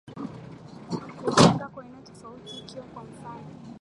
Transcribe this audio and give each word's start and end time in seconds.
kujenga 1.25 1.65
kwa 1.67 1.83
aina 1.83 2.01
tofauti 2.01 2.59
Ikiwa 2.59 2.85
kwa 2.85 3.03
mfano 3.03 3.45